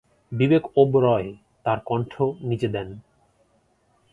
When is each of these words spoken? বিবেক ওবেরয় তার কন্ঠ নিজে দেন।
বিবেক 0.31 0.63
ওবেরয় 0.77 1.27
তার 1.65 1.79
কন্ঠ 1.85 2.13
নিজে 2.41 2.67
দেন। 2.67 2.89